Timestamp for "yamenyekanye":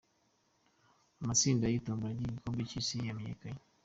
3.07-3.61